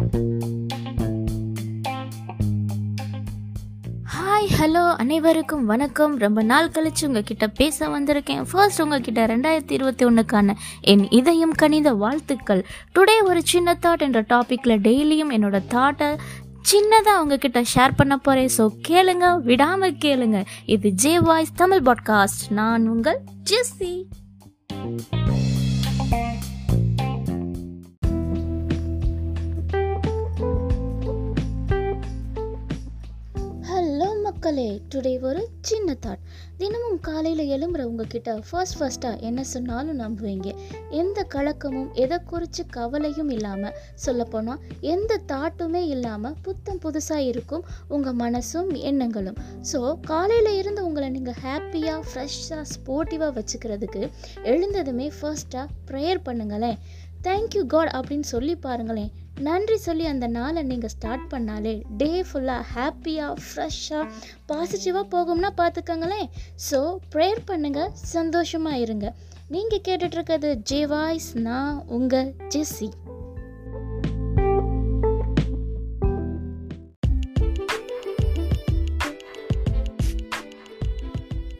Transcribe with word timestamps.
Hi 0.00 0.12
hello 4.58 4.94
அனைவருக்கும் 4.94 5.66
வணக்கம். 5.66 6.18
ரொம்ப 6.18 6.42
நாள் 6.42 6.68
கழிச்சு 6.68 7.04
உங்ககிட்ட 7.04 7.46
பேச 7.48 7.88
வந்திருக்கேன். 7.88 8.44
ஃபர்ஸ்ட் 8.50 8.82
உங்ககிட்ட 8.82 9.26
ரெண்டாயிரத்தி 9.26 9.70
இருபத்தி 9.70 10.04
ஒன்றுக்கான 10.04 10.54
என் 10.80 11.10
இதயம் 11.10 11.52
கணித 11.52 11.92
வாழ்த்துக்கள். 11.94 12.66
டுடே 12.98 13.16
ஒரு 13.24 13.40
சின்ன 13.44 13.78
தாட் 13.82 13.98
என்ற 13.98 14.22
டாப்பிக்கில் 14.22 14.80
டெய்லியும் 14.86 15.34
என்னோட 15.36 15.62
தாட்டை 15.68 16.18
சின்னதாக 16.72 17.20
உங்ககிட்ட 17.20 17.62
ஷேர் 17.74 17.96
பண்ண 17.96 18.16
போகிறேன் 18.16 18.50
ஸோ 18.58 18.68
கேளுங்க. 18.88 19.40
விடாமல் 19.40 19.94
கேளுங்க. 19.94 20.44
இது 20.64 20.90
ஜே 20.90 21.20
வாய்ஸ் 21.20 21.52
தமிழ் 21.54 21.82
பாட்காஸ்ட் 21.82 22.50
நான் 22.50 22.88
உங்கள் 22.88 23.20
ஜெஸ்ஸி 23.50 24.06
மக்களே 34.50 34.70
டுடே 34.92 35.10
ஒரு 35.28 35.42
சின்ன 35.68 35.94
தாட் 36.04 36.22
தினமும் 36.60 36.96
காலையில் 37.00 37.42
எழும்புற 37.54 37.82
உங்ககிட்ட 37.90 38.30
ஃபர்ஸ்ட் 38.48 38.76
ஃபர்ஸ்ட்டாக 38.78 39.20
என்ன 39.28 39.44
சொன்னாலும் 39.50 40.00
நம்புவீங்க. 40.00 40.48
எந்த 41.00 41.24
கலக்கமும் 41.34 41.92
எதை 42.04 42.18
குறித்து 42.30 42.62
கவலையும் 42.76 43.30
இல்லாமல் 43.36 43.76
சொல்லப்போனால் 44.04 44.64
எந்த 44.94 45.20
தாட்டுமே 45.32 45.82
இல்லாமல் 45.94 46.36
புத்தம் 46.48 46.82
புதுசாக 46.86 47.28
இருக்கும் 47.30 47.64
உங்கள் 47.96 48.18
மனசும் 48.24 48.72
எண்ணங்களும். 48.90 49.38
ஸோ 49.72 49.80
காலையில் 50.12 50.52
இருந்து 50.62 50.84
உங்களை 50.88 51.10
நீங்கள் 51.18 51.40
ஹாப்பியாக 51.44 52.02
ஃப்ரெஷ்ஷாக 52.08 52.66
ஸ்போர்ட்டிவாக 52.74 53.32
வச்சுக்கிறதுக்கு 53.38 54.04
எழுந்ததுமே 54.54 55.08
ஃபர்ஸ்ட்டாக 55.20 55.66
ப்ரேயர் 55.90 56.26
பண்ணுங்களேன். 56.30 56.78
தேங்க்யூ 57.28 57.64
காட் 57.76 57.94
அப்படின்னு 58.00 58.28
சொல்லி 58.34 58.56
பாருங்களேன். 58.68 59.12
நன்றி 59.46 59.76
சொல்லி 59.78 60.04
அந்த 60.06 60.26
நாளை 60.26 60.62
நீங்கள் 60.62 60.92
ஸ்டார்ட் 60.94 61.26
பண்ணாலே 61.32 61.74
டே 62.00 62.08
ஃபுல்லாக 62.28 62.64
ஹாப்பியாக 62.74 63.34
ஃப்ரெஷ்ஷாக 63.46 64.10
பாசிட்டிவாக 64.48 65.04
போகும்னா 65.14 65.50
பார்த்துக்கோங்களேன். 65.60 66.28
ஸோ 66.70 66.80
ப்ரேயர் 67.14 67.42
பண்ணுங்கள் 67.50 67.92
சந்தோஷமாக 68.16 68.78
இருங்க. 68.78 69.06
நீங்கள் 69.54 69.84
கேட்டுட்ருக்கிறது 69.88 70.50
ஜே 70.70 70.86
வாய்ஸ் 70.86 71.30
நான் 71.46 71.84
உங்கள் 71.88 72.34
ஜெஸ்ஸி 72.54 72.90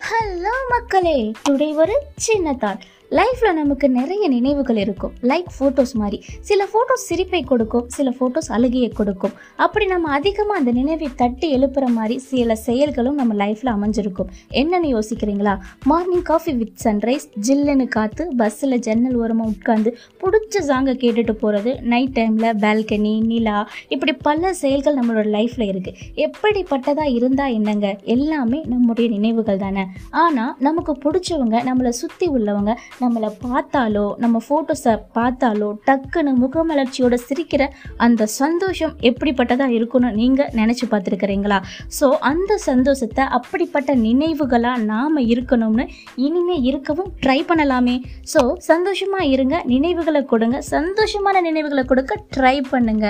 ஹலோ 0.09 0.55
மக்களே 0.71 1.19
டுடே 1.49 1.75
ஒரு 1.83 1.97
சின்ன 2.27 2.53
தாட் 2.63 2.85
லைஃப்பில் 3.19 3.53
நமக்கு 3.53 3.87
நிறைய 3.91 4.29
நினைவுகள் 4.29 4.77
இருக்கும். 4.77 5.13
லைக் 5.23 5.49
ஃபோட்டோஸ் 5.55 5.93
மாதிரி. 5.93 6.19
சில 6.41 6.65
ஃபோட்டோஸ் 6.65 7.07
சிரிப்பை 7.09 7.43
கொடுக்கும் 7.43 7.87
சில 7.89 8.11
ஃபோட்டோஸ் 8.11 8.51
அழுகையை 8.57 8.89
கொடுக்கும். 8.89 9.33
அப்படி 9.57 9.87
நம்ம 9.87 10.11
அதிகமாக 10.11 10.59
அந்த 10.59 10.73
நினைவை 10.73 11.09
தட்டி 11.17 11.49
எழுப்புற 11.57 11.87
மாதிரி 11.87 12.19
சில 12.19 12.55
செயல்களும் 12.55 13.15
நம்ம 13.15 13.35
லைஃப்பில் 13.45 13.73
அமைஞ்சிருக்கும். 13.77 14.29
என்னென்னு 14.51 14.91
யோசிக்கிறீங்களா? 14.97 15.55
மார்னிங் 15.85 16.23
காஃபி 16.23 16.53
வித் 16.53 16.77
சன்ரைஸ் 16.85 17.27
ஜில்லுன்னு 17.49 17.87
காற்று 17.89 18.27
பஸ்ஸில் 18.37 18.79
ஜன்னல் 18.79 19.17
ஓரமாக 19.17 19.51
உட்காந்து 19.51 19.93
பிடிச்ச 20.23 20.63
சாங்கை 20.71 20.95
கேட்டுட்டு 21.03 21.33
போகிறது 21.33 21.75
நைட் 21.83 22.15
டைமில் 22.19 22.57
பால்கனி 22.65 23.15
நிலா 23.33 23.69
இப்படி 23.89 24.13
பல 24.13 24.53
செயல்கள் 24.53 24.99
நம்மளோட 25.01 25.27
லைஃப்பில் 25.39 25.69
இருக்குது 25.71 25.97
எப்படிப்பட்டதாக 26.27 27.15
இருந்தால் 27.15 27.53
என்னங்க? 27.53 27.99
எல்லாமே 28.17 28.63
நம்முடைய 28.67 29.11
நினைவுகள் 29.11 29.57
தானே. 29.57 29.87
ஆனால் 30.11 30.55
நமக்கு 30.59 30.95
பிடிச்சவங்க 31.05 31.57
நம்மளை 31.71 31.89
சுற்றி 31.89 32.29
உள்ளவங்க 32.29 32.79
நம்மளை 33.03 33.29
பார்த்தாலோ 33.45 34.05
நம்ம 34.23 34.37
ஃபோட்டோஸை 34.47 34.95
பார்த்தாலோ 35.17 35.69
டக்குன்னு 35.87 36.33
முகமலர்ச்சியோட 36.43 37.15
சிரிக்கிற 37.27 37.63
அந்த 38.07 38.27
சந்தோஷம் 38.41 38.93
எப்படிப்பட்டதாக 39.11 39.77
இருக்கும்னு 39.79 40.11
நீங்கள் 40.21 40.51
நினச்சி 40.61 40.87
பார்த்துருக்குறீங்களா? 40.93 41.59
ஸோ 41.99 42.07
அந்த 42.31 42.59
சந்தோஷத்தை 42.67 43.25
அப்படிப்பட்ட 43.39 43.95
நினைவுகளாக 44.07 44.85
நாம் 44.93 45.19
இருக்கணும்னு 45.33 45.87
இனிமே 46.27 46.57
இருக்கவும் 46.71 47.11
ட்ரை 47.25 47.39
பண்ணலாமே. 47.51 47.97
ஸோ 48.35 48.43
சந்தோஷமாக 48.71 49.31
இருங்க 49.35 49.57
நினைவுகளை 49.75 50.23
கொடுங்க. 50.33 50.59
சந்தோஷமான 50.75 51.41
நினைவுகளை 51.49 51.85
கொடுக்க 51.93 52.21
ட்ரை 52.37 52.57
பண்ணுங்க. 52.73 53.07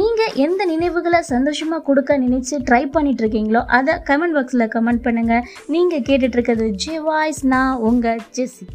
நீங்கள் 0.00 0.34
எந்த 0.46 0.62
நினைவுகளை 0.74 1.22
சந்தோஷமாக 1.32 1.86
கொடுக்க 1.90 2.18
நினச்சி 2.26 2.54
ட்ரை 2.70 2.82
பண்ணிட்டு 2.96 3.22
இருக்கீங்களோ 3.24 3.62
அதை 3.78 3.94
கமெண்ட் 4.10 4.36
பாக்ஸில் 4.38 4.70
கமெண்ட் 4.76 5.04
பண்ணுங்கள் 5.08 5.44
நீங்கள் 5.74 6.06
கேட்டுட்ருக்கிறது 6.08 6.68
ஜி 6.84 6.96
வாய்ஸ் 7.10 7.44
நான் 7.54 7.80
உங்கள் 7.90 8.20
ஜெஸ்ஸி 8.38 8.66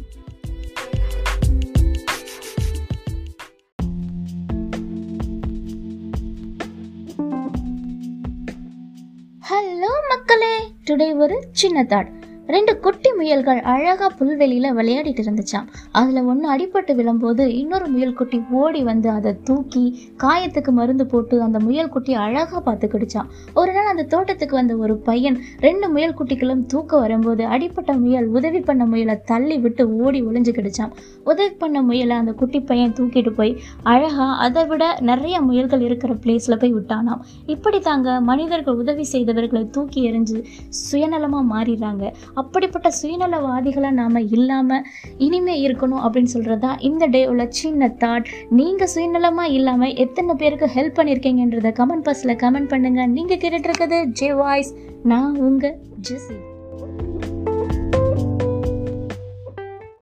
ஹலோ 9.50 9.92
மக்களே. 10.08 10.72
டுடே 10.86 11.16
ஒரு 11.16 11.48
சின்ன 11.52 11.82
தாட் 11.82 12.19
ரெண்டு 12.54 12.72
குட்டி 12.84 13.10
முயல்கள் 13.18 13.60
அழகாக 13.72 14.06
புல்வெளியில் 14.18 14.68
விளையாடிட்டு 14.76 15.22
இருந்துச்சாம். 15.24 15.66
அதில் 15.98 16.26
ஒன்று 16.30 16.46
அடிபட்டு 16.54 16.92
விழும்போது 16.98 17.44
இன்னொரு 17.60 17.86
முயல் 17.94 18.14
குட்டி 18.20 18.38
ஓடி 18.60 18.80
வந்து 18.88 19.08
அதை 19.10 19.32
தூக்கி 19.48 19.82
காயத்துக்கு 20.22 20.72
மருந்து 20.78 21.04
போட்டு 21.06 21.36
அந்த 21.46 21.58
முயல் 21.66 21.90
குட்டி 21.94 22.12
அழகா 22.24 22.58
பார்த்துக்கிடுச்சான் 22.68 23.28
ஒரு 23.60 23.72
நாள் 23.72 23.90
அந்த 23.92 24.04
தோட்டத்துக்கு 24.14 24.56
வந்த 24.60 24.76
ஒரு 24.76 24.96
பையன் 25.08 25.36
ரெண்டு 25.66 25.88
முயல் 25.88 26.16
குட்டிகளும் 26.20 26.64
தூக்க 26.66 27.00
வரும்போது 27.04 27.44
அடிப்பட்ட 27.56 27.94
முயல் 28.04 28.28
உதவி 28.38 28.60
பண்ண 28.60 28.86
முயலை 28.92 29.16
தள்ளி 29.30 29.58
விட்டு 29.66 29.86
ஓடி 30.04 30.22
ஒளிஞ்சுக்கிடுச்சான் 30.22 30.94
உதவி 31.24 31.54
பண்ண 31.62 31.82
முயலை 31.82 32.16
அந்த 32.16 32.34
குட்டி 32.42 32.62
பையன் 32.70 32.96
தூக்கிட்டு 33.00 33.34
போய் 33.40 33.54
அழகா 33.92 34.28
அதை 34.46 34.64
விட 34.72 34.84
நிறைய 35.10 35.36
முயல்கள் 35.50 35.86
இருக்கிற 35.90 36.12
பிளேஸில் 36.24 36.60
போய் 36.64 36.74
விட்டானாம். 36.74 37.22
இப்படி 37.46 37.80
தாங்க 37.80 38.08
மனிதர்கள் 38.30 38.80
உதவி 38.82 39.06
செய்தவர்களை 39.12 39.64
தூக்கி 39.70 40.00
எறிஞ்சு 40.10 40.38
சுயநலமாக 40.80 41.44
மாறிடுறாங்க. 41.52 42.04
அப்படிப்பட்ட 42.40 42.88
சுயநலவாதிகளாக 43.02 43.94
நாம் 43.94 44.28
இல்லாமல் 44.30 44.84
இனிமே 45.18 45.56
இருக்கணும் 45.62 46.02
அப்படின்னு 46.02 46.32
சொல்கிறது 46.32 46.62
தான் 46.66 46.78
இந்த 46.80 47.06
டே 47.06 47.22
உள்ள 47.26 47.46
சின்ன 47.52 47.90
தாட் 47.98 48.30
நீங்கள் 48.50 48.92
சுயநலமாக 48.94 49.48
இல்லாமல் 49.50 49.96
எத்தனை 49.96 50.34
பேருக்கு 50.34 50.68
ஹெல்ப் 50.74 50.98
பண்ணியிருக்கீங்கன்றத 50.98 51.72
கமெண்ட் 51.72 52.06
பாக்ஸில் 52.06 52.36
கமெண்ட் 52.36 52.72
பண்ணுங்கள் 52.72 53.12
நீங்கள் 53.12 53.42
கேட்டுட்டு 53.44 54.00
ஜே 54.12 54.30
வாய்ஸ் 54.34 54.72
நான் 55.04 55.36
உங்கள் 55.40 55.76
ஜெசி 56.00 56.38